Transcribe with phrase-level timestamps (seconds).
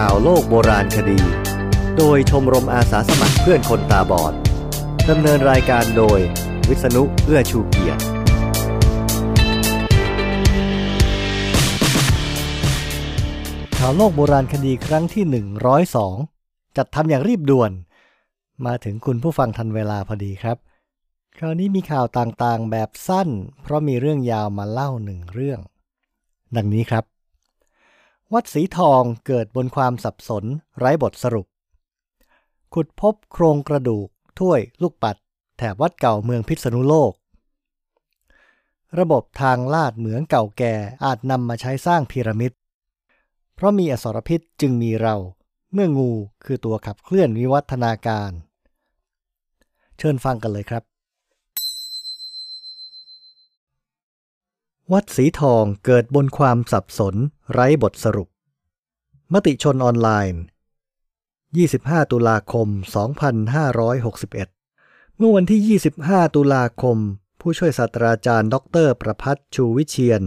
[0.00, 1.20] ข่าวโลกโบราณคดี
[1.98, 4.34] โดยชมรมอาสาสมัครเพื่อนคนตาบอด
[5.10, 6.18] ดำเนินรายการโดย
[6.68, 8.02] วิษณุเอื้อชูเกียรติ
[13.78, 15.24] ข่าวโลกโบราณคดีครั้งที่
[16.00, 17.72] 102 จัดทำอย่างรีบด่วน
[18.66, 20.56] มาถึงคุณผู้ฟังทันเวลาพอดีครับ
[21.36, 23.28] คราวนี้มีข่าวต่างๆแบบสั้น
[23.62, 25.60] เพราะมีเรื่องยาวมาเล่าหนึ่งเรื่อง
[26.58, 27.13] ดังนี้ครับ
[28.34, 30.44] วัดสีทองเกิดบนความสับสน
[30.78, 31.46] ไร้บทสรุป
[32.74, 35.16] ขุดพบโครงกระดูก ถ้วยลูกปัด
[35.58, 37.12] แถบวัดเก่าเมืองพิษณุโลก
[38.98, 40.74] ระบบทางลาดเหมืองเก่าแก่
[41.04, 42.52] อาจนำมาใช้สร้างพีระมิด
[43.54, 45.16] เพราะมีอสรพิษจึงมีเรา
[45.72, 46.10] เมื่องู
[46.44, 48.32] คือตัวขับเคลื่อนวิวัฒนาการ
[49.98, 50.93] เชิญฟังกันเลยครับ
[54.92, 57.14] วัดสีทองเกิดบนความสับสน
[57.52, 58.28] ไร้บทสรุป
[59.32, 60.42] มติชนออนไลน์
[61.26, 62.68] 25 ตุลาคม
[64.32, 66.96] 2561 เมื่อวันที่ 25 ตุลาคม
[67.40, 70.22] ผู้ช่วยศาสตราจารย์ ดร ประพัฒชูวิเชียน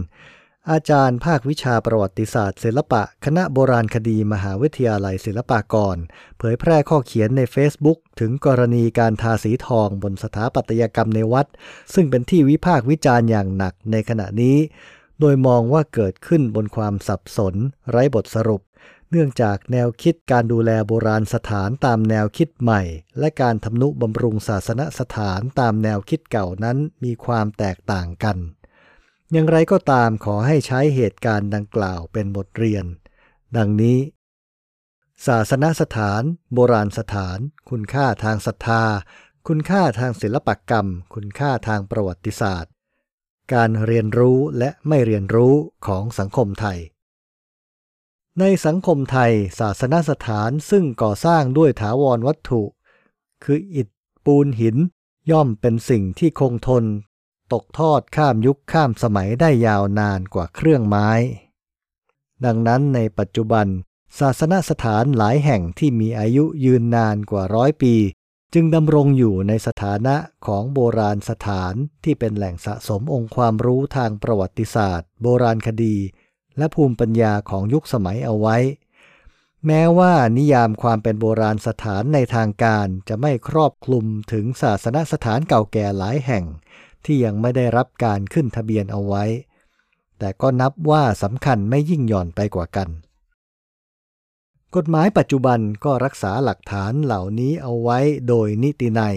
[0.72, 5.96] อาจารย์ภาควิชาประวัติศาสตร์ ศิลปะ คณะโบราณคดีมหาวิทยาลัยศิลปากร
[6.38, 11.46] เผยแพร่ข้อเขียนใน Facebook ถึงกรณีการทาสีทองบนสถาปัตยกรรมในวัด
[11.94, 14.56] ซึ่งเป็นที่วิพากษ์วิจารณ์อย่างหนักในขณะนี้
[15.20, 17.54] โดยมองว่าเกิดขึ้นบนความสับสน
[17.90, 18.62] ไร้บทสรุป
[19.10, 22.82] เนื่องจากแนวคิดการดูแลโบราณสถานตามแนวคิดใหม่
[23.18, 28.38] และการทำนุบำรุงศาสนสถานตามแนวคิดเก่านั้นมีความแตกต่างกัน
[29.32, 32.84] อย่างไรก็ตามขอให้ใช้เหตุการณ์ดังกล่าวเป็นบทเรียน
[33.56, 33.98] ดังนี้
[35.26, 36.22] ศาสนสถาน
[36.54, 37.38] โบราณสถาน
[37.70, 38.84] คุณค่าทางศรัทธา
[39.48, 42.72] คุณค่าทางศิลปกรรม คุณค่าทางประวัติศาสตร์
[43.54, 45.54] การเรียนรู้และไม่เรียนรู้
[45.86, 46.78] ของสังคมไทย
[48.40, 52.62] ในสังคมไทย ศาสนสถานซึ่งก่อสร้างด้วยถาวรวัตถุ
[53.44, 53.88] คืออิฐ
[54.24, 54.76] ปูนหิน
[55.30, 56.84] ย่อมเป็นสิ่งที่คงทน
[57.52, 61.10] ตกทอดข้ามยุคข้ามสมัยได้ยาวนานกว่าเครื่องไม้
[62.44, 63.66] ดังนั้นในปัจจุบัน
[64.18, 67.94] ศาสนสถานหลายแห่งที่มีอายุยืนนานกว่าร้อยปี
[68.54, 70.16] จึงดำรงอยู่ในสถานะ
[70.46, 75.96] ของโบราณสถานที่เป็นแหล่งสะสมองค์ความรู้ทางประวัติศาสตร์ โบราณคดี
[76.58, 78.56] และภูมิปัญญาของยุคสมัยเอาไว้
[79.66, 86.44] แม้ว่านิยามความเป็นโบราณสถานในทางการจะไม่ครอบคลุมถึงศาสนสถานเก่าแก่หลายแห่ง
[87.08, 89.24] ที่ยังไม่ได้รับการขึ้นทะเบียนเอาไว้
[90.18, 92.88] แต่ก็นับว่าสำคัญไม่ยิ่งหย่อนไปกว่ากัน
[94.76, 97.98] กฎหมายปัจจุบันก็รักษาหลักฐานเหล่านี้เอาไว้
[98.28, 99.16] โดยนิตินัย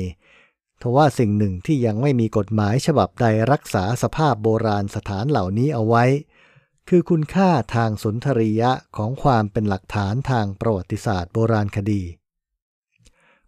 [0.82, 6.06] ทว่าสิ่งหนึ่งที่ยังไม่มีกฎหมายฉบับใดรักษาสภาพโบราณสถานเหล่านี้เอาไว้
[6.90, 12.04] คือคุณค่าทางสุนทรียะของความเป็นหลักฐานทางประวัติศาสตร์โบราณคดี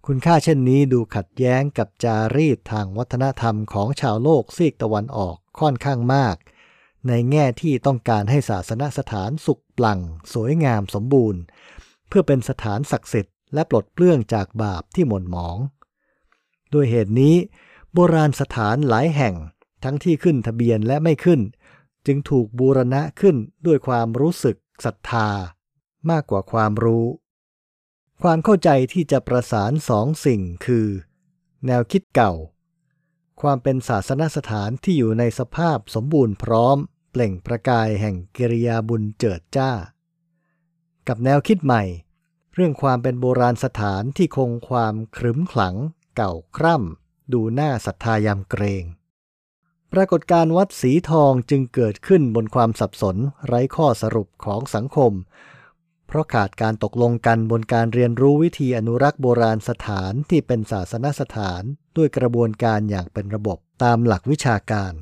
[0.08, 6.36] คุณค่าเช่นนี้ดูขัดแย้งกับจารีตทางวัฒนธรรมของชาวโลกซีกตะวันออกค่อนข้างมาก
[7.08, 10.00] ในแง่ที่ต้องการให้ศาสนสถานสุขปลั่ง
[10.34, 11.42] สวยงามสมบูรณ์
[12.08, 15.58] เพื่อเป็นสถานศักดิ์สิทธิ์และปลดเปลื้องจากบาปที่หม่นหมอง
[16.74, 17.36] ด้วยเหตุนี้
[17.94, 19.36] โบราณสถานหลายแห่ง
[19.84, 21.42] ทั้งที่ขึ้นทะเบียนและไม่ขึ้น
[22.06, 25.30] จึงถูกบูรณะขึ้นด้วยความรู้สึกศรัทธา
[26.10, 27.06] มากกว่าความรู้
[28.22, 30.88] ความเข้าใจที่จะประสานสองสิ่งคือ
[31.66, 32.34] แนวคิดเก่า
[33.42, 36.78] ความเป็นศาสนสถานที่อยู่ในสภาพสมบูรณ์พร้อม
[37.12, 39.72] เปล่งประกายแห่งกิริยาบุญเจิดจ้า
[41.08, 41.84] กับแนวคิดใหม่
[42.54, 45.76] เรื่องความเป็นโบราณสถานที่คงความครึ้มขลัง
[46.16, 48.84] เก่าคร่ำดูหน้าศรัทธายำเกรง
[49.92, 55.12] ปรากฏการวัดสีทองจึงเกิดขึ้นบนความสับสนไร้ข้อสรุปของสังคม
[56.08, 61.64] เพราะขาดการตกลงกันบนการเรียนรู้วิธีอนุรักษ์โบราณสถานที่เป็นศาสนสถาน
[61.98, 64.94] ด้วยกระบวนการอย่างเป็นระบบตามหลักวิชาการ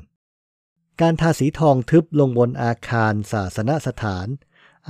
[1.00, 4.26] การทาสีทองทึบลงบนอาคารศาสนสถาน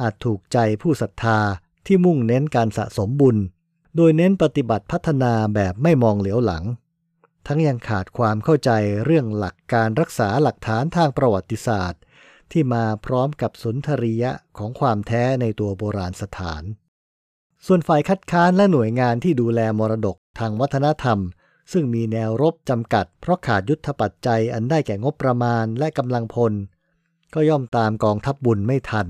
[0.00, 1.38] อาจถูกใจผู้ศรัทธา
[1.86, 3.36] ที่มุ่งเน้นการสะสมบุญ
[3.96, 6.64] โดยเน้นปฏิบัติพัฒนาแบบไม่มองเหลียวหลัง
[7.46, 8.70] ทั้งยังขาดความเข้าใจ
[9.04, 12.00] เรื่องหลักการรักษาหลักฐานทางประวัติศาสตร์
[12.52, 16.62] ที่มาพร้อมกับสุนทรียะของความแท้ในตัวโบราณสถาน
[17.66, 21.18] ส่วนฝ่ายคัดค้านและหน่วยงานที่ดูแลมรดกทางวัฒนธรรม
[21.72, 26.52] ซึ่งมีแนวรบจำกัด เพราะขาดยุทธปัจจัยอันได้แก่งบประมาณและกำลังพล
[27.34, 29.08] ก็ย่อมตามกองทัพบบุญไม่ทัน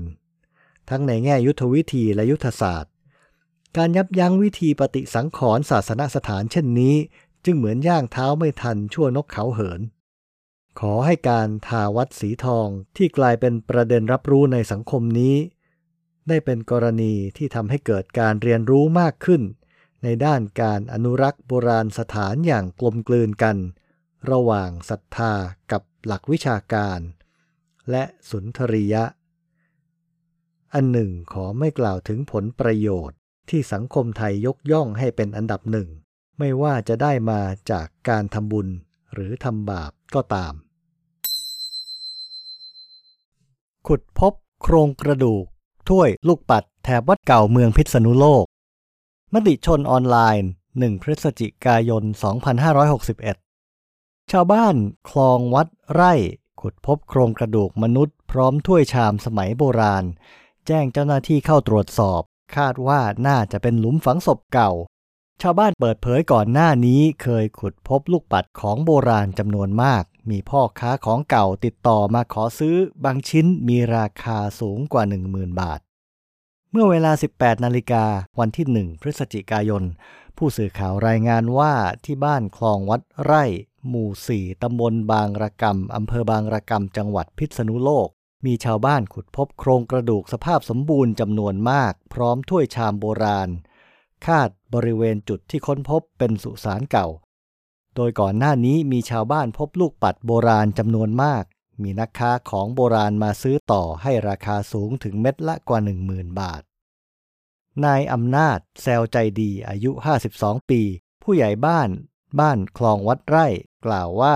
[0.89, 2.91] ทั้งในแง่ยุทธวิธีและยุทธศาสตร์
[3.77, 6.95] การยับยั้งวิธีปฏิสังขรณ์ศาสนสถานเช่นนี้
[7.45, 9.81] จึงเหมือนย่างเท้าไม่ทันชั่วนกเขาเหิน
[10.79, 12.67] ขอให้การทาวัดสีทอง
[12.97, 15.35] ที่กลายเป็นประเด็นรับรู้ในสังคมนี้
[16.27, 19.41] ได้เป็นกรณีที่ทำให้เกิดการเรียนรู้มากขึ้น
[20.03, 23.57] ในด้านการอนุรักษ์โบราณสถานอย่างกลมกลืนกัน
[24.31, 25.33] ระหว่างศรัทธา
[25.71, 26.99] กับหลักวิชาการ
[27.91, 29.03] และสุนทรียะ
[30.73, 33.17] อันหนึ่งขอไม่กล่าวถึงผลประโยชน์
[33.49, 35.87] ที่สังคมไทยยกย่องให้เป็นอันดับหนึ่ง
[36.39, 37.41] ไม่ว่าจะได้มา
[37.71, 38.67] จากการทำบุญ
[39.13, 40.53] หรือทำบาปก็ตาม
[43.87, 44.33] ขุดพบ
[44.63, 45.45] โครงกระดูก
[45.89, 48.45] ถ้วยลูกปัดแถบวัดเก่าเมืองพิษณุโลก
[49.33, 52.03] มติชนออนไลน์ 1 พฤศจิกายน
[53.37, 54.75] 2561 ชาวบ้าน
[55.09, 56.13] คลองวัดไร่
[56.61, 60.03] ขุดพบโครงกระดูกมนุษย์พร้อมถ้วยชามสมัยโบราณ
[60.67, 62.21] แจ้งเจ้าหน้าที่เข้าตรวจสอบ
[62.55, 64.71] คาดว่าน่าจะเป็นหลุมฝังศพเก่า
[65.41, 75.79] ชาวบ้านเปิดเผยก่อนหน้านี้เคยขุดพบลูกปัดของโบราณจำนวนมาก มีพ่อค้าของเก่าติดต่อมาขอซื้อบางชิ้นมีราคาสูงกว่า 10,000 บาท
[76.71, 78.05] เมื่อเวลา 18 นาฬิกา
[78.39, 79.83] วันที่ 1 พฤศจิกายน
[80.37, 81.73] ผู้สื่อข่าวรายงานว่า
[82.05, 83.43] ที่บ้านคลองวัดไร่
[83.87, 88.07] หมู่ 4 ตำบลบางระกำอำเภอบางระกำจังหวัดพิษณุโลก
[88.45, 93.49] มีชาวบ้านขุดพบโครงกระดูกสภาพสมบูรณ์จำนวนมาก พร้อมถ้วยชามโบราณ
[94.25, 97.07] คาด บริเวณจุดที่ค้นพบเป็นสุสานเก่า
[97.95, 101.43] โดยก่อนหน้านี้มีชาวบ้านพบลูกปัดโบราณจำนวนมาก
[101.81, 105.79] มีนักค้าของโบราณมาซื้อต่อให้ราคาสูงถึงเม็ดละกว่า
[106.09, 106.61] 10,000 บาท
[107.85, 109.91] นายอำนาจ แซวใจดีอายุ
[110.29, 110.81] 52 ปี
[111.23, 111.89] ผู้ใหญ่บ้าน
[112.39, 113.47] บ้านคลองวัดไร่
[113.85, 114.35] กล่าวว่า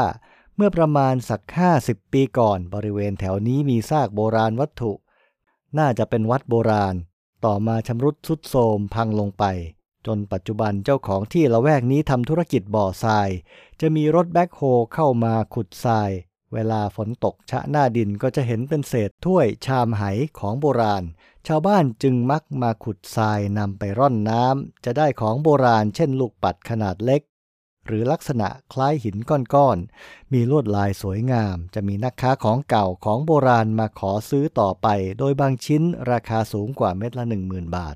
[0.56, 1.42] เมื่อประมาณสัก
[1.78, 4.94] 50 ปีก่อนบริเวณแถวนี้มีซากโบราณวัตถุ
[5.78, 6.95] น่าจะเป็นวัดโบราณ
[7.45, 9.44] ต่อมาชำรุดทรุดโทรมพังลงไป
[10.05, 13.29] จนปัจจุบันเจ้าของที่ละแวกนี้ทำธุรกิจบ่อทราย
[13.81, 14.61] จะมีรถแบ็คโฮ
[14.94, 16.11] เข้ามาขุดทราย
[16.53, 20.03] เวลาฝนตกชะหน้าดินก็จะเห็นเป็นเศษถ้วยชามไห
[20.39, 21.03] ของโบราณ
[21.47, 27.21] ชาวบ้านจึงมักมาขุดทรายนำไปร่อนน้ำจะได้ของโบราณเช่นลูกปัดขนาดเล็ก
[27.85, 34.88] หรือลักษณะคล้ายหินก้อนๆ มีลวดลายสวยงาม จะมีนักค้าของเก่าของโบราณมาขอซื้อต่อไป
[35.19, 37.95] โดยบางชิ้นราคาสูงกว่าเม็ดละ 10,000 บาท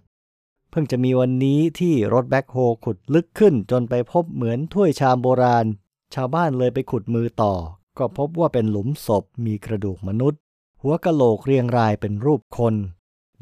[0.71, 5.65] เพิ่งจะมีวันนี้ที่รถแบ็คโฮขุดลึกขึ้นจนไปพบเหมือนถ้วยชามโบราณ
[6.13, 7.53] ชาวบ้านเลยไปขุดมือต่อ
[7.97, 10.39] ก็พบว่าเป็นหลุมศพมีกระดูกมนุษย์
[10.81, 12.75] หัวกะโหลกเรียงรายเป็นรูปคน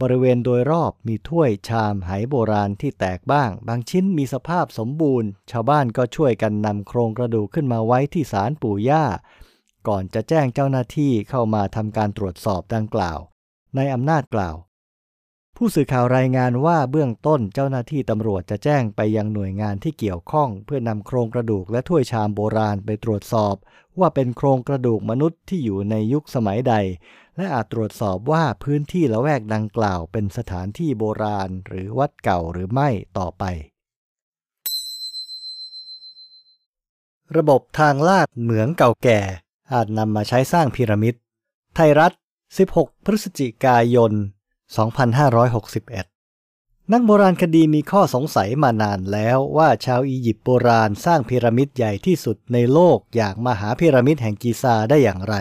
[0.02, 9.04] บริเวณโดยรอบมีถ้วยชามไหโบราณที่แตกบ้าง บางชิ้นมีสภาพสมบูรณ์ ชาวบ้านก็ช่วยกันนำโครงกระดูกขึ้นมาไว้ที่ศาลปู่ย่า
[9.88, 13.20] ก่อนจะแจ้งเจ้าหน้าที่เข้ามาทำการตรวจสอบดังกล่าว
[13.76, 14.56] ในอำนาจกล่าว
[15.62, 23.56] ผู้สื่อข่าวรายงานว่าเบื้องต้นเจ้าหน้าที่ตำรวจจะแจ้งไปยังหน่วยงานที่เกี่ยวข้อง เพื่อนำโครงกระดูกและถ้วยชามโบราณไปตรวจสอบ
[24.00, 26.74] ว่าเป็นโครงกระดูกมนุษย์ที่อยู่ในยุคสมัยใด
[27.36, 33.44] และอาจตรวจสอบว่าพื้นที่ละแวกดังกล่าวเป็นสถานที่โบราณ หรือวัดเก่าหรือไม่ต่อไป
[37.38, 39.20] ระบบทางลาดเหมืองเก่าแก่
[39.74, 41.16] อาจนำมาใช้สร้างพีระมิด
[41.76, 42.12] ไทยรัฐ
[42.60, 44.14] 16 พฤศจิกายน
[44.78, 55.36] 2561 นักโบราณคดีมีข้อสงสัยมานานแล้วว่าชาวอียิปต์โบราณสร้างพีระมิดใหญ่ที่สุดในโลกอย่างมหาพีระมิดแห่งกีซาได้อย่างไร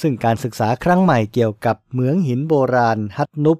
[0.00, 3.58] ซึ่งการศึกษาครั้งใหม่เกี่ยวกับเหมืองหินโบราณฮัตนุป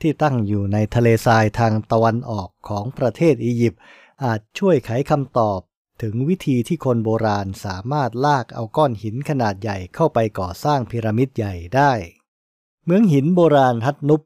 [0.00, 3.80] ที่ตั้งอยู่ในทะเลทรายทางตะวันออกของประเทศอียิปต์
[4.24, 5.60] อาจช่วยไขคำตอบ
[6.02, 11.92] ถึงวิธีที่คนโบราณสามารถลากเอาก้อนหินขนาดใหญ่เข้าไปก่อสร้างพีระมิดใหญ่ได้
[12.90, 14.22] เมืองหินโบราณฮัตนุป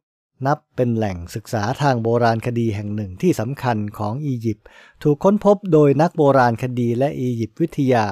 [0.47, 4.67] นับเป็นแหล่งศึกษาทางโบราณคดีแห่งหนึ่งที่สำคัญของอียิปต์
[5.03, 8.07] ถูกค้นพบโดยนักโบราณคดีและอียิปต์วิทยา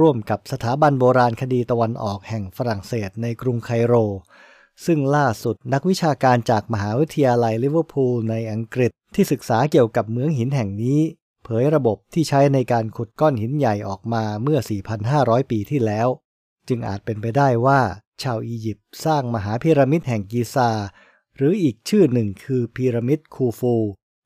[0.00, 3.94] ร่วมกับสถาบันโบราณคดีตะวันออกแห่งฝรั่งเศสในกรุงไคโร
[4.84, 11.00] ซึ่งล่าสุดนักวิชาการจากมหาวิทยาลัยลิเวอร์พูลในอังกฤษที่ศึกษาเกี่ยวกับเมืองหินแห่งนี้
[11.44, 14.58] เผยระบบที่ใช้ในการขุดก้อนหินใหญ่ออกมาเมื่อ
[15.04, 16.08] 4,500 ปีที่แล้ว
[16.68, 17.80] จึงอาจเป็นไปได้ว่า
[18.22, 20.70] ชาวอียิปต์สร้างมหาพีระมิดแห่งกีซา
[21.36, 23.74] หรืออีกชื่อหนึ่งคือพีระมิดคูฟู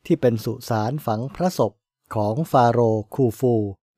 [0.06, 1.72] ที่เป็นสุสานฝังพระศพ
[2.14, 3.54] ของฟาโรห์คูฟู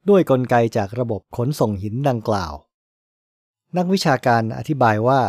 [0.09, 2.55] ด้วยกลไกจากระบบขนส่งหินดังกล่าว
[3.77, 5.23] นักวิชาการอธิบายว่า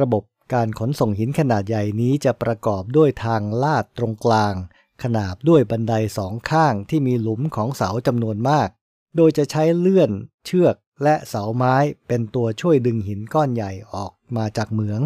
[0.00, 0.22] ระบบ
[0.52, 4.54] การขนส่งหินขนาดใหญ่นี้จะประกอบด้วยทางลาดตรงกลาง
[5.02, 8.68] ขนาบด้วยบันไดสองข้างที่มีหลุมของเสาจำนวนมาก
[9.16, 10.10] โดยจะใช้เลื่อน
[10.46, 11.74] เชือก และเสาไม้
[12.08, 15.00] เป็นตัวช่วยดึงหินก้อนใหญ่ออกมาจากเหมือง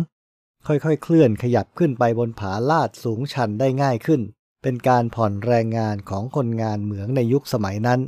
[0.67, 4.21] ค่อยๆ เคลื่อนขยับขึ้นไปบนผาลาดสูงชันได้ง่ายขึ้น
[4.63, 8.01] เป็นการผ่อนแรงงานของคนงานเหมืองในยุคสมัยนั้น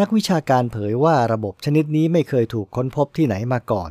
[0.00, 3.90] นักวิชาการเผยว่าระบบชนิดนี้ไม่เคยถูกค้นพบที่ไหนมาก่อน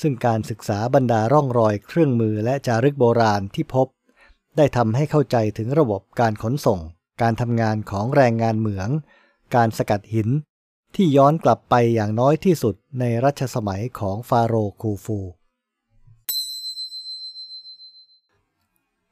[0.00, 3.86] ซึ่งการศึกษาบรรดาร่องรอยเครื่องมือและจารึกโบราณที่พบ
[4.56, 6.80] ได้ทำให้เข้าใจถึงระบบการขนส่ง
[7.22, 8.88] การทำงานของแรงงานเหมือง
[9.54, 10.28] การสกัดหิน
[10.94, 15.18] ที่ย้อนกลับไปอย่างน้อยที่สุดในรัชสมัยของฟาโรห์คูฟู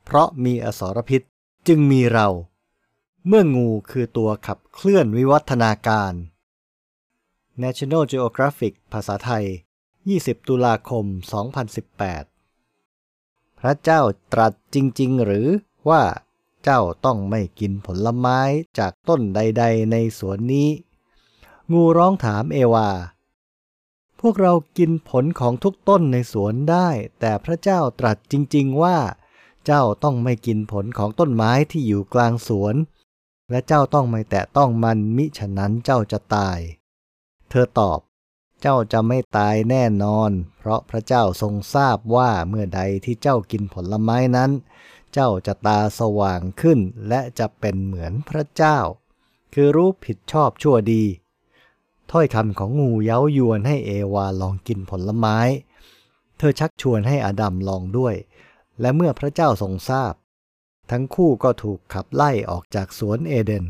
[0.04, 1.23] เพราะมีอสรพิษ
[1.68, 2.28] จึงมีเรา
[3.26, 6.12] เมื่องูคือตัวขับเคลื่อนวิวัฒนาการ
[7.62, 9.47] National Geographic ภาษาไทย
[9.97, 11.04] 20 ตุลาคม
[12.32, 14.00] 2018 พระเจ้า
[14.32, 15.47] ตรัสจริง ๆ หรือ
[15.88, 16.02] ว่า
[16.64, 18.40] เจ้าต้องไม่กินผลไม้
[18.78, 20.68] จากต้นใด ๆ ในสวนนี้
[21.73, 22.91] งูร้องถามเอวา
[24.21, 26.89] พวกเรากินผลของทุกต้นในสวนได้
[27.21, 28.99] แต่พระเจ้าตรัสจริง ๆ ว่า
[29.67, 32.75] เจ้าต้องไม่กินผลของต้นไม้ที่อยู่กลางสวน
[33.51, 36.59] และเจ้าต้องไม่แตะต้องมันมิฉะนั้นเจ้าจะตาย
[37.51, 38.01] เธอตอบ
[38.61, 44.51] เจ้าจะไม่ตายแน่นอน เพราะพระเจ้าทรงทราบว่าเมื่อใดที่เจ้ากินผลไม้นั้น
[45.13, 48.79] เจ้าจะตาสว่างขึ้น และจะเป็นเหมือนพระเจ้า
[49.55, 51.05] คือรู้ผิดชอบชั่วดี
[52.11, 55.38] ถ้อยคำของงูเย้ายวนให้เอวาลองกินผลไม้
[56.38, 58.15] เธอชักชวนให้อดัมลองด้วย
[58.81, 60.15] และเมื่อพระเจ้าทรงทราบ
[60.91, 63.67] ทั้งคู่ก็ถูกขับไล่ออกจากสวนเอเดน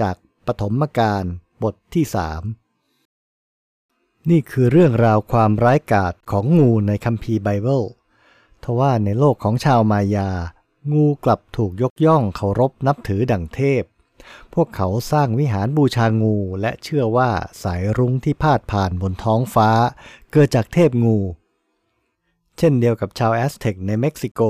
[0.00, 1.24] จากปฐมกาล
[1.62, 2.42] บทที่สาม
[4.30, 7.82] นี่คือเรื่องราวความร้ายกาจของงูในคัมภีร์ไบเบิล
[8.64, 10.30] ทว่าในโลกของชาวมายา
[10.92, 13.82] งูกลับถูกยกย่องเคารพนับถือดั่งเทพ
[14.54, 17.30] พวกเขาสร้างวิหารบูชางูและเชื่อว่า
[17.62, 19.70] สายรุ้งที่พาดผ่านบนท้องฟ้า
[20.32, 21.18] เกิดจากเทพงู
[22.58, 24.40] เช่นเดียวกับชาวแอสเท็กในเม็กซิโก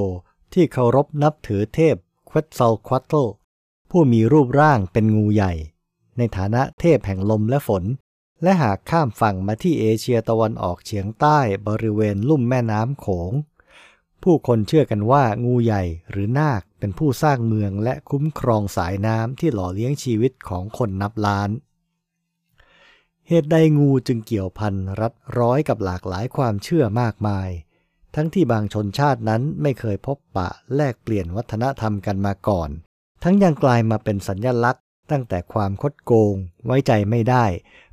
[0.53, 1.97] ที่เคารพนับถือเทพ
[2.29, 3.15] ควัตซัลควัตโต
[3.91, 5.53] ผู้มีรูปร่างเป็นงูใหญ่
[6.17, 7.85] ในฐานะเทพแห่งลมและฝน
[8.43, 13.33] และหากข้ามฝั่งมาที่เอเชียตะวันออกเฉียงใต้บริเวณลุ่มแม่น้ำโขง
[14.23, 21.51] ผู้คนเชื่อกันว่างูใหญ่หรือนาคเป็นผู้สร้างเมืองและคุ้มครองสายน้ำที่หล่อเลี้ยงชีวิตของคนนับล้าน
[23.29, 27.49] เหตุใดงูจึงเกี่ยวพันรัดร้อยกับหลากหลายความเชื่อมากมาย
[28.15, 32.71] ทั้งที่บางชนชาตินั้นไม่เคยพบปะแลกเปลี่ยนวัฒนธรรมกันมาก่อน
[33.23, 36.35] ทั้งยังกลายมาเป็นสัญญลักษณ์ ตั้งแต่ความคดโกง
[36.67, 37.45] ไว้ใจไม่ได้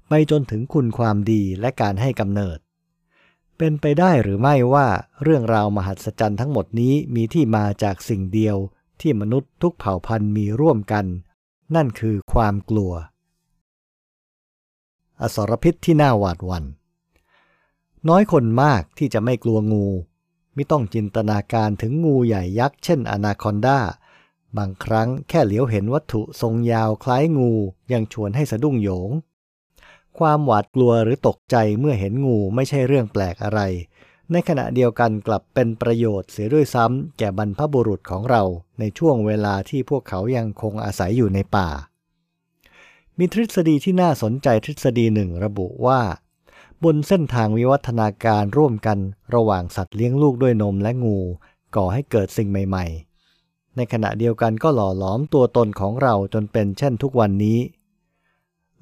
[0.08, 2.58] ไปจนถึงคุณความดีและการให้กำเนิด
[3.58, 4.88] เป็นไปได้หรือไม่ว่า
[5.24, 8.58] เรื่องราวมหัศจรรย์ทั้งหมดนี้มีที่มาจากสิ่งเดียว
[9.02, 11.06] ที่มนุษย์ทุกเผ่าพันธุ์มีร่วมกัน
[11.76, 12.94] นั่นคือความกลัว
[15.22, 16.66] อสรพิษที่น่าหวาดหวัน่น
[18.10, 19.86] น้อยคนมากที่จะไม่กลัวงู
[20.54, 23.80] ไม่ต้องจินตนาการถึงงูใหญ่ยักษ์เช่นอนาคอนดา
[24.58, 27.52] บางครั้งแค่เหลียวเห็นวัตถุทรงยาวคล้ายงู
[27.92, 29.10] ยังชวนให้สะดุ้งโยง
[30.20, 33.62] ความหวาดกลัวหรือตกใจเมื่อเห็นงูไม่ใช่เรื่องแปลกอะไร
[34.32, 38.44] ในขณะเดียวกันกลับเป็นประโยชน์เสียด้วยซ้ำแก่บรรพบุรุษของเรา
[38.80, 41.70] ในช่วงเวลาที่พวกเขายังคงอาศัยอยู่ในป่า
[43.18, 46.02] มีทฤษฎีที่น่าสนใจทฤษฎีหนึ่งระบุว่า
[46.84, 48.98] บนเส้นทางวิวัฒนาการร่วมกัน
[49.36, 51.20] ระหว่างสัตว์เลี้ยงลูกด้วยนมและงู
[51.76, 52.86] ก่อให้เกิดสิ่งใหม่
[53.32, 57.60] ๆ ในขณะเดียวกันก็หล่อหลอมตัวตนของเราจนเป็นเช่นทุกวันนี้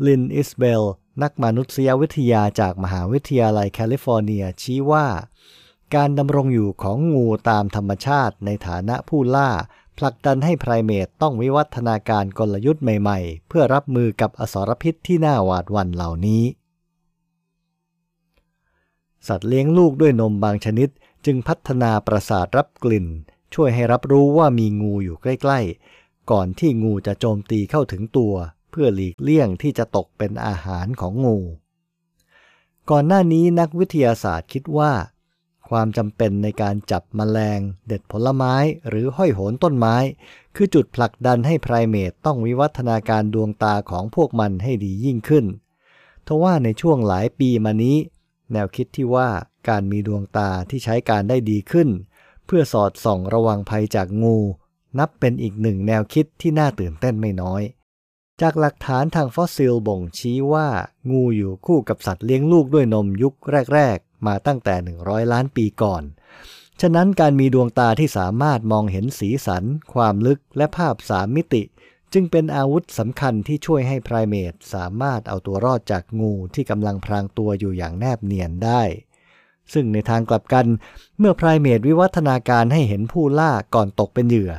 [0.06, 0.84] ลินอิสเบล
[1.24, 5.08] นักมานุษยวิทยาจากมหาวิทยาลัยแคลิฟอร์เนียชี้ว่า
[5.96, 9.50] การดำรงอยู่ของงูตามธรรมชาติในฐานะผู้ล่า
[9.98, 16.44] ผลักดันให้ไพรเมตต้องวิวัฒนาการกลยุทธ์ใหม่ๆ เพื่อรับมือกับอสรพิษที่น่าหวาดหวั่นเหล่านี้
[19.28, 20.90] สัตว์เลี้ยงลูกด้วยนมบางชนิด
[21.26, 23.08] จึงพัฒนาประสาทรับกลิ่น
[23.54, 25.60] ช่วยให้รับรู้ว่ามีงูอยู่ใกล้
[25.96, 28.34] ๆ ก่อนที่งูจะโจมตีเข้าถึงตัว
[28.76, 31.38] พื่อหลีกเลี่ยงที่จะตกเป็นอาหารของงู
[32.90, 34.92] ก่อนหน้านี้นักวิทยาศาสตร์คิดว่า
[35.70, 38.56] ความจำเป็นในการจับมแมลง เด็ดผลไม้
[38.90, 39.96] หรือห้อยโหนต้นไม้
[40.56, 45.46] คือจุดผลักดันให้ไพรเมตต้องวิวัฒนาการดวงตาของพวกมันให้ดียิ่งขึ้น
[46.28, 47.98] ทว่าในช่วงหลายปีมานี้
[48.52, 49.30] แนวคิดที่ว่า
[49.70, 51.90] การมีดวงตาที่ใช้การได้ดีขึ้น
[52.46, 54.38] เพื่อสอดส่องระวังภัยจากงู
[55.00, 57.62] นับเป็นอีกหนึ่งแนวคิดที่น่าตื่นเต้นไม่น้อย
[58.42, 60.68] จากหลักฐานทางฟอสซิลบ่งชี้ว่า
[61.12, 63.36] งูอยู่คู่กับสัตว์เลี้ยงลูกด้วยนมยุค
[63.74, 66.04] แรก ๆ มาตั้งแต่ 100 ล้านปีก่อน
[66.82, 69.64] ฉะนั้นการมีดวงตาที่สามารถมองเห็นสีสัน
[69.94, 71.64] ความลึกและภาพสามมิติ
[72.14, 78.82] จึงเป็นอาวุธสำคัญที่ช่วยให้ไพรเมตสามารถเอาตัวรอดจากงูที่กำลังพรางตัวอยู่อย่างแนบเนียนได้
[79.74, 80.66] ซึ่งในทางกลับกัน
[81.20, 84.54] เมื่อไพรเมตวิวัฒนาการให้เห็นผู้ล่าก่อนตกเป็นเหยื่อ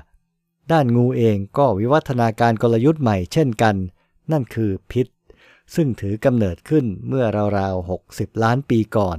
[0.72, 3.76] ด้านงูเองก็วิวัฒนาการกลยุทธ์ใหม่เช่นกัน
[4.32, 5.06] นั่นคือพิษ
[5.74, 7.24] ซึ่งถือกำเนิดขึ้นเมื่อ
[7.58, 9.18] ราวๆ 60 ล้านปีก่อน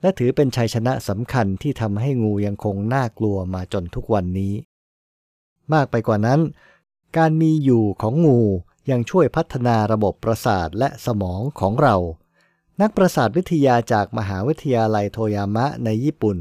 [0.00, 4.54] และถือเป็นชัยชนะสำคัญที่ทำให้งูยังคงน่ากลัวมาจนทุกวันนี้
[5.72, 6.40] มากไปกว่านั้น
[7.16, 8.40] การมีอยู่ของงู
[8.90, 11.96] ยังช่วยพัฒนาระบบประสาทและสมองของเรา
[12.80, 16.38] นักประสาทวิทยาจากมหาวิทยาลัยโทยามะในญี่ปุ่น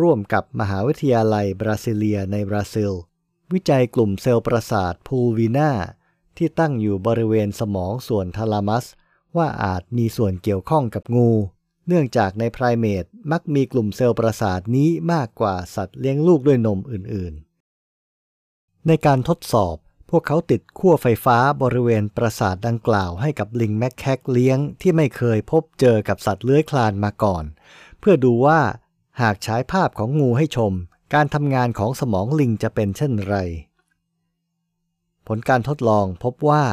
[0.00, 2.92] ร่วมกับมหาวิทยาลัยบราซิเลียในบราซิล
[3.52, 5.72] วิจัยกลุ่มเซลล์ประสาทพูวีนา
[6.36, 8.84] ที่ตั้งอยู่บริเวณสมองส่วนทาลามัส
[9.36, 11.30] ว่าอาจมีส่วนเกี่ยวข้องกับงู
[11.86, 19.76] เนื่องจากในไพรเมตมักมีกลุ่มเซลล์ประสาทนี้มากกว่าสัตว์เลี้ยงลูกด้วยนมอื่นๆ ในการทดสอบ
[20.10, 27.44] พวกเขาติดขั้วไฟฟ้าบริเวณประสาทดังกล่าวให้กับลิงแมคแคกเลี้ยงที่ไม่เคยพบเจอกับสัตว์เลื้อยคลานมาก่อน
[27.98, 28.60] เพื่อดูว่า
[29.20, 30.72] หากฉายภาพของงูให้ชม
[31.14, 33.36] การทำงานของสมองลิงจะเป็นเช่นไร
[35.26, 36.64] ผลการทดลองพบว่า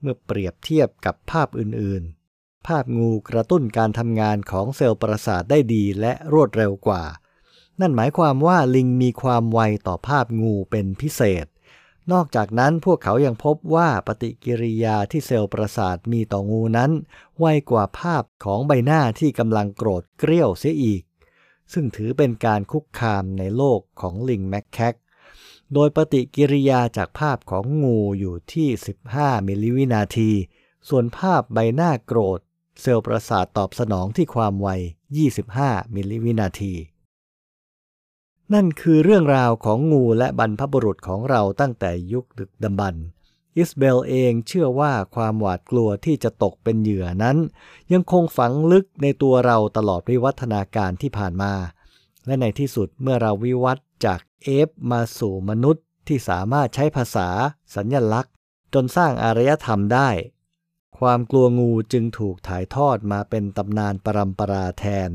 [0.00, 7.04] เมื่อเปรียบเทียบกับภาพอื่นๆ ภาพงูกระตุ้นการทำงานของเซลล์ประสาทได้ดีและรวดเร็วกว่า
[7.80, 11.46] นั่นหมายความว่าลิงมีความไวต่อภาพงูเป็นพิเศษ
[12.12, 16.90] นอกจากนั้นพวกเขายังพบว่าปฏิกิริยาที่เซลล์ประสาทมีต่องูนั้น
[17.38, 21.02] ไวกว่าภาพของใบหน้าที่กำลังโกรธเกรี้ยวเสียอีก
[21.72, 24.94] ซึ่งถือเป็นการคุกคามในโลกของลิงแมคแคก
[25.74, 28.68] โดยปฏิกิริยาจากภาพของงูอยู่ที่
[29.08, 30.30] 15 มิลลิวินาที
[30.88, 32.40] ส่วนภาพใบหน้าโกรธ
[32.80, 34.68] เซลล์ประสาทตอบสนองที่ความไว
[35.32, 36.74] 25 มิลลิวินาที
[38.54, 43.04] นั่นคือเรื่องราวของงูและบรรพบุรุษของเราตั้งแต่ยุคดึกดำบรรพ์
[43.58, 47.36] อิสเบลเองเชื่อว่าความหวาดกลัวที่จะตกเป็นเหยื่อนั้น
[47.92, 51.52] ยังคงฝังลึกในตัวเราตลอดวิวัฒนาการที่ผ่านมา
[52.26, 57.28] และในที่สุดเมื่อเราวิวัฒจากเอฟมาสู่มนุษย์ที่สามารถใช้ภาษา
[57.74, 58.32] สัญญลักษณ์
[58.74, 60.10] จนสร้างอารยธรรมได้
[60.98, 65.10] ความกลัวงูจึงถูกถ่ายทอดมาเป็นตำนานปรำปราแทน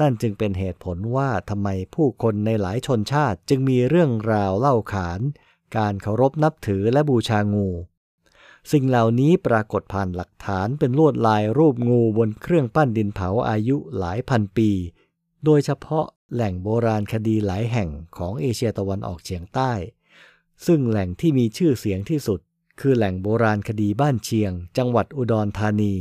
[0.00, 5.20] นั่นจึงเป็นเหตุผลว่าทำไมผู้คนในหลายชนชาติจึงมีเรื่องราวเล่าขาน
[5.76, 7.68] การเคารพนับถือและบูชางู
[8.72, 14.70] สิ่งเหล่านี้ปรากฏผ่านหลักฐานเป็นลวดลายรูปงูบนเครื่องปั้นดินเผาอายุหลายพันปี
[15.44, 19.72] โดยเฉพาะแหล่งโบราณคดีหลายแห่งของเอเชียตะวันออกเฉียงใต้
[20.66, 22.40] ซึ่งแหล่งที่มีชื่อเสียงที่สุด
[22.80, 25.94] คือแหล่งโบราณคดีบ้านเชียง จังหวัดอุดรธานี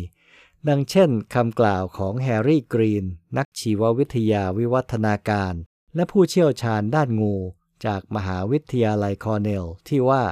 [0.68, 3.06] ดังเช่นคำกล่าวของแฮร์รี่กรีน
[3.38, 5.54] นักชีววิทยาวิวัฒนาการ
[5.96, 7.36] และผู้เชี่ยวชาญด้านงู
[7.86, 10.26] จากมหาวิทยาลัยคอร์เนลที่ว่า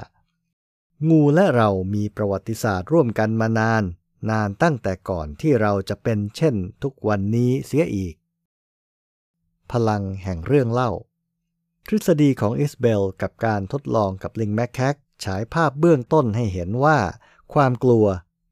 [1.09, 3.83] งูและเรามีประวัติศาสตร์ร่วมกันมานาน
[4.29, 8.15] นานตั้งแต่ก่อนที่เราจะเป็นเช่นทุกวันนี้เสียอีก
[9.71, 10.91] พลังแห่งเรื่องเล่า
[11.87, 16.97] ทฤษฎีของอิสเบลกับการทดลองกับลิงแมคแคกฉายภาพเบื้องต้นให้เห็นว่า
[17.53, 18.05] ความกลัว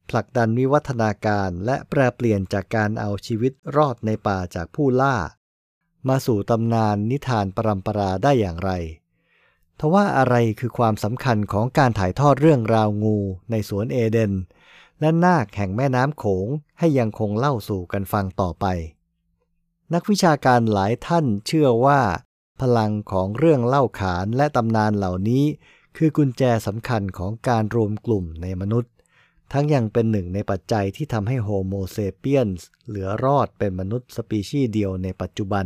[0.09, 5.15] ผลักดันวิวัฒนาการและแปรเปลี่ยนจากการเอาชีวิตรอดในป่าจากผู้ล่า
[6.07, 8.71] มาสู่ตำนานนิทานปรำปราได้อย่างไร
[9.79, 13.17] ทว่าอะไรคือความสำคัญของการถ่ายทอดเรื่องราวงู
[13.51, 14.33] ในสวนเอเดน
[14.99, 16.47] และนาคแห่งแม่น้ำโขง
[16.79, 18.65] ให้ยังคงเล่าสู่กันฟังต่อไป
[19.93, 22.01] นักวิชาการหลายท่านเชื่อว่า
[22.61, 25.45] พลังของเรื่องเล่าขานและตำนานเหล่านี้
[25.97, 28.92] คือกุญแจสำคัญของการรวมกลุ่มในมนุษย์
[29.55, 35.65] ทั้งยังเป็นหนึ่งในปัจจัยที่ทำให้โฮโมเซเปียนส์เหลือรอดเป็นมนุษย์สปีชีส์เดียวในปัจจุบัน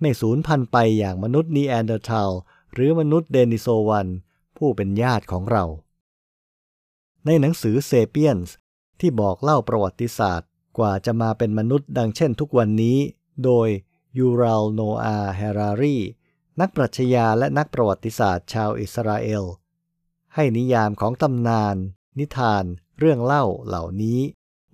[0.00, 2.30] ไม่สูญพันธุ์ไปอย่างมนุษย์นีแอนเดอร์ทัล
[2.74, 4.08] หรือมนุษย์เดนิโซวัน
[4.56, 5.64] ผู้เป็นญาติของเรา
[7.26, 8.54] ในหนังสือเซเปียนส์
[9.00, 12.98] ที่บอกเล่าประวัติศาสตร์ กว่าจะมาเป็นมนุษย์ดังเช่นทุกวันนี้
[13.44, 13.68] โดย
[14.18, 15.96] ยูวัลโนอาห์ แฮรารี
[16.60, 19.44] นักปรัชญาและนักประวัติศาสตร์ชาวอิสราเอล
[20.34, 21.76] ให้นิยามของตำนาน
[22.18, 22.64] นิทาน
[23.04, 24.20] เรื่องเล่าเหล่านี้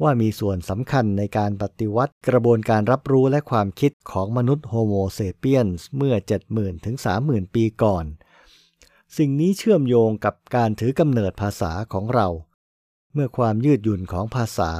[0.02, 6.14] ว่ามีส่วนสำคัญในการปฏิวัติกระบวนการรับรู้และความคิดของมนุษย์โฮโมเซเปียนส์เมื่อ
[6.50, 8.04] 70,000 ถึง 30,000 ปีก่อน
[9.16, 12.28] สิ่งนี้เชื่อมโยงกับการถือกำเนิดภาษาของเรา
[13.12, 14.72] เมื่อความยืดหยุ่นของภาษา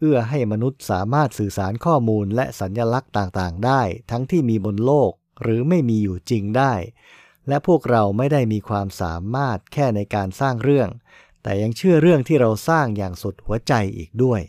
[0.00, 6.74] เอื้อให้มนุษย์สามารถสื่อสารข้อมูลและสัญญลักษณ์ต่างๆ ได้ ทั้งที่มีบนโลกหรือไม่มีอยู่จริงได้
[7.48, 10.88] และพวกเราไม่ได้มีความสามารถแค่ในการสร้างเรื่อง
[11.46, 14.40] แต่ยังเชื่อเรื่องที่เราสร้างอย่างสุดหัวใจอีกด้วย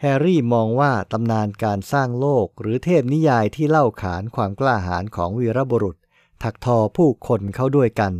[0.00, 5.96] แฮร์รี่มองว่าตำนานการสร้างโลกหรือเทพนิยายที่เล่าขานความกล้าหาญของวีรบุรุษ
[6.42, 8.12] ถักทอผู้คนเข้าด้วยกัน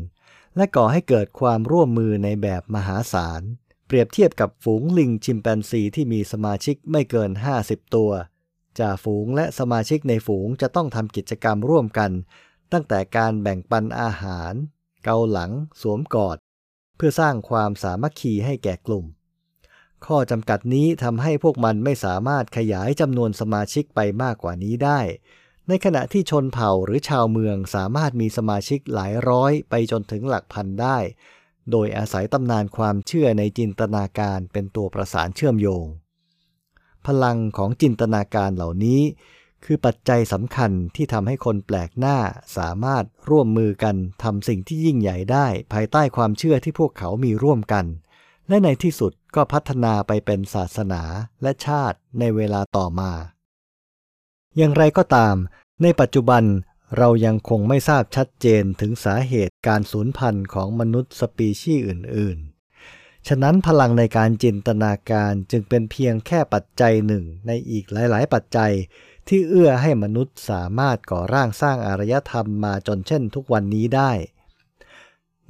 [0.57, 3.43] และก่อให้เกิดความร่วมมือในแบบมหาศาล
[3.87, 7.31] เปรียบเทียบกับฝูงลิงชิมแปนซีที่มีสมาชิกไม่เกิน
[7.63, 8.11] 50 ตัว
[8.79, 12.11] จ่าฝูงและสมาชิกในฝูงจะต้องทำกิจกรรมร่วมกัน
[12.73, 14.53] ตั้งแต่การแบ่งปันอาหาร
[15.05, 15.51] เกาหลัง
[15.83, 16.39] สวมกอด
[16.97, 19.07] เพื่อสร้างความสามัคคีให้แก่กลุ่ม
[20.07, 25.01] ข้อจำกัดนี้ทำให้พวกมันไม่สามารถขยายจำนวนสมาชิกไปมากกว่านี้ได้
[25.69, 30.99] ในขณะที่ชนเผ่าหรือชาวเมืองสามารถมีสมาชิกหลายร้อยไปจนถึงหลักพันได้
[31.71, 35.87] โดยอาศัยตำนานความเชื่อในจินตนาการเป็นตัวประสานเชื่อมโยง
[37.07, 39.03] พลังของจินตนาการเหล่านี้
[39.65, 42.19] คือปัจจัยสำคัญที่ทำให้คนแปลกหน้า
[42.57, 47.87] สามารถร่วมมือกันทำสิ่งที่ยิ่งใหญ่ได้ ภายใต้ความเชื่อที่พวกเขามีร่วมกัน
[48.49, 51.03] และในที่สุดก็พัฒนาไปเป็นศาสนา
[51.43, 53.13] และชาติในเวลาต่อมา
[54.57, 55.37] อย่างไรก็ตาม
[55.83, 56.45] ในปัจจุบัน
[56.99, 62.39] เรายังคงไม่ทราบชัดเจนถึงสาเหตุการสูญพันธุ์ของมนุษย์สปีชีส์อื่น
[62.83, 68.73] ๆ ฉะนั้นพลังในการจินตนาการจึงเป็นเพียงแค่ปัจจัยหนึ่งในอีกหลาย ๆ ปัจจัย
[69.29, 74.13] ที่เอื้อให้มนุษย์สามารถก่อร่างสร้างอารยธรรมมาจนเช่นทุกวันนี้ได้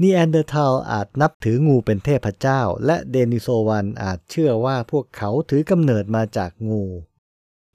[0.00, 6.84] นีแอนเดอร์ทัลอาจนับถืองูเป็นเทพเจ้า และเดนิโซวันอาจเชื่อว่าพวกเขาถือกำเนิดมาจากงู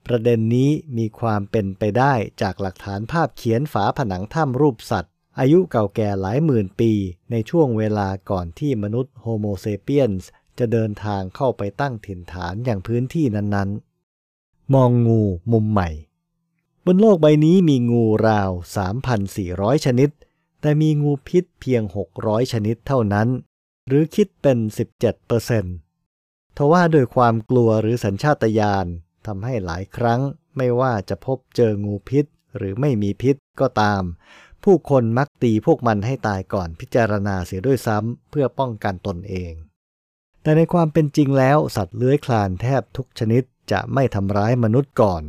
[0.06, 6.92] ประเด็นนี้มีความเป็นไปได้จากหลักฐานภาพเขียนฝาผนังถ้ำรูปสัตว์ อายุเก่าแก่หลายหมื่นปี
[7.30, 13.87] ในช่วงเวลาก่อนที่มนุษย์โฮโมเซเปียนส์จะเดินทางเข้าไปตั้งถิ่นฐานอย่างพื้นที่นั้นๆ
[14.74, 15.88] มองงูมุมใหม่
[16.84, 18.50] บนโลกใบนี้มีงูราว
[19.18, 20.10] 3,400 ชนิด
[20.60, 21.82] แต่มีงูพิษเพียง
[22.18, 23.28] 600 ชนิดเท่านั้น
[23.86, 24.58] หรือคิดเป็น
[24.94, 25.76] 17เปอร์เซนต์
[26.56, 28.86] ทว่าโดยความกลัวหรือสัญชาตญาณ
[29.26, 30.20] ทำให้หลายครั้ง
[30.56, 32.24] ไม่ว่าจะพบเจองูพิษ
[32.56, 34.02] หรือไม่มีพิษก็ตาม
[34.64, 39.52] ผู้คนมักตีพวกมันให้ตายก่อนพิจารณาเสียด้วยซ้ำเพื่อป้องกันตนเอง
[40.42, 45.22] แต่ในความเป็นจริงแล้วสัตว์เลื้อยคลานแทบทุกชนิด จะไม่ทำร้ายมนุษย์ก่อน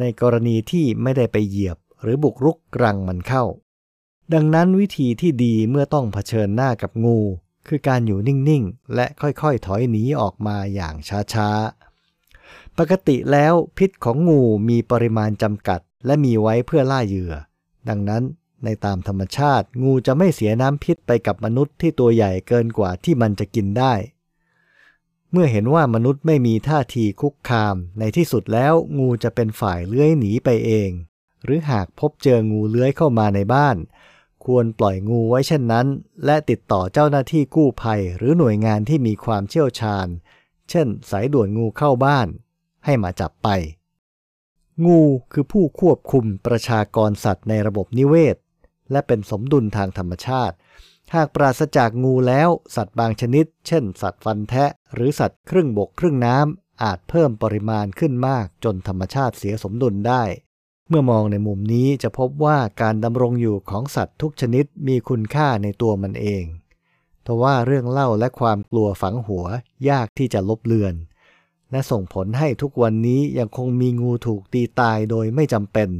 [0.00, 3.44] ในกรณีที่ไม่ได้ไปเหยียบหรือบุกรุกรังมันเข้า
[4.34, 7.18] ดังนั้นวิธีที่ดีเมื่อต้องเผชิญหน้ากับงู
[7.68, 10.94] คือการอยู่นิ่งๆ และค่อยๆ ถอยหนีออกมาอย่าง
[11.32, 17.32] ช้าๆ ปกติแล้วพิษของงูมีปริมาณจำกัด และมีไว้เพื่อล่าเหยื่อ
[17.88, 18.22] ดังนั้น
[18.64, 23.94] ในตามธรรมชาติ งูจะไม่เสียน้ำพิษไปกับมนุษย์ที่ตัวใหญ่เกินกว่าที่มันจะกินได้
[25.36, 30.90] เมื่อเห็นว่ามนุษย์ไม่มีท่าทีคุกคาม ในที่สุดแล้วงูจะเป็นฝ่ายเลื้อยหนีไปเอง
[31.44, 33.76] หรือหากพบเจองูเลื้อยเข้ามาในบ้าน
[34.44, 35.86] ควรปล่อยงูไว้เช่นนั้น
[36.24, 40.06] และติดต่อเจ้าหน้าที่กู้ภัย หรือหน่วยงานที่มีความเชี่ยวชาญ
[40.70, 42.28] เช่น สายด่วนงูเข้าบ้าน
[42.84, 43.48] ให้มาจับไป
[44.86, 45.00] งู
[45.32, 48.36] คือผู้ควบคุมประชากรสัตว์ในระบบนิเวศ
[48.90, 50.56] และเป็นสมดุลทางธรรมชาติ
[51.14, 60.22] หากปราศจากงูแล้วสัตว์บางชนิด เช่น สัตว์ฟันแทะ หรือสัตว์ครึ่งบกครึ่งน้ำอาจเพิ่มปริมาณขึ้นมากจนธรรมชาติเสียสมดุลได้
[60.88, 66.44] เมื่อมองในมุมนี้จะพบว่าการดำรงอยู่ของสัตว์ทุกชนิดมีคุณค่าในตัวมันเอง
[67.26, 69.44] ทว่าเรื่องเล่าและความกลัวฝังหัว
[69.88, 70.94] ยากที่จะลบเลือน
[71.70, 75.90] และส่งผลให้ทุกวันนี้ยังคงมีงูถูกตีตายโดยไม่จำเป็น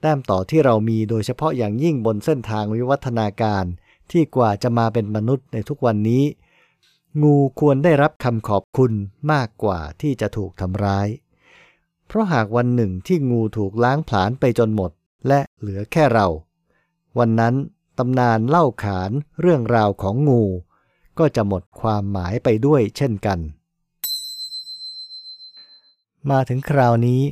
[0.00, 3.64] แต้มต่อที่เรามีโดยเฉพาะอย่างยิ่งบนเส้นทางวิวัฒนาการ
[4.12, 6.24] ที่กว่าจะมาเป็นมนุษย์ในทุกวันนี้
[7.22, 8.92] งูควรได้รับคำขอบคุณ
[9.32, 11.08] มากกว่าที่จะถูกทำร้าย
[12.06, 14.90] เพราะหากวันหนึ่งที่งูถูกล้างผลาญไปจนหมด
[15.28, 16.26] และเหลือแค่เรา
[17.18, 17.54] วันนั้น
[17.98, 20.42] ตำนานเล่าขานเรื่องราวของงู
[21.18, 23.38] ก็จะหมดความหมายไปด้วยเช่นกัน
[26.30, 27.22] มาถึงคราวนี้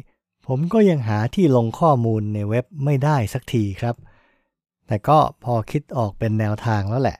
[0.46, 3.96] ผมก็ยังหาที่ลงข้อมูลในเว็บไม่ได้สักทีครับ
[4.90, 7.18] แต่ก็พอคิดออกเป็นแนวทางแล้วแหละ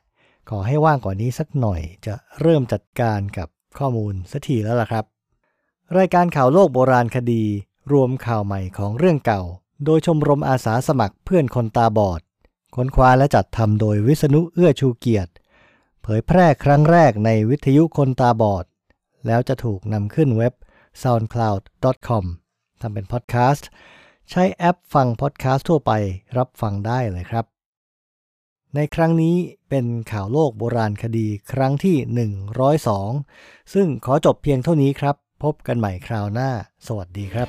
[0.50, 5.04] ขอให้ว่างกว่านี้สักหน่อยจะเริ่มจัดการกับข้อมูลสักทีแล้วล่ะครับ
[5.98, 7.44] รายการข่าวโลกโบราณคดี
[7.92, 9.42] รวมข่าวใหม่ของเรื่องเก่า
[9.84, 12.20] โดยชมรมอาสาสมัครเพื่อนคนตาบอด
[12.76, 15.32] ค้นคว้าและจัดทำโดยวิษณุเอื้อชูเกียรติ
[16.02, 18.64] เผยแพร่ครั้งแรกในวิทยุคนตาบอด
[19.26, 20.54] แล้วจะถูกนำขึ้นเว็บ
[21.02, 22.24] soundcloud.com
[22.80, 23.68] ทำเป็นพอดแคสต์
[24.30, 25.92] ใช้แอปฟังพอดแคสต์ทั่วไป
[26.38, 27.46] รับฟังได้เลยครับ
[28.76, 29.36] ในครั้งนี้
[29.68, 31.96] เป็นข่าวโลกโบราณคดีครั้งที่
[33.00, 36.50] 102 ซึ่งขอจบเพียงเท่านี้ครับ พบกันใหม่คราวหน้า
[36.86, 37.48] สวัสดีครับ